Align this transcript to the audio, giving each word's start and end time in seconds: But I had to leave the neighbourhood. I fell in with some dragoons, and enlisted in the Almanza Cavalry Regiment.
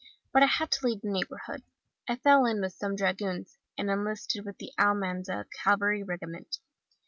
But 0.33 0.41
I 0.41 0.47
had 0.47 0.71
to 0.71 0.87
leave 0.87 1.01
the 1.01 1.11
neighbourhood. 1.11 1.61
I 2.09 2.15
fell 2.15 2.47
in 2.47 2.59
with 2.61 2.73
some 2.73 2.95
dragoons, 2.95 3.59
and 3.77 3.87
enlisted 3.91 4.47
in 4.47 4.55
the 4.57 4.71
Almanza 4.79 5.45
Cavalry 5.63 6.01
Regiment. 6.01 6.57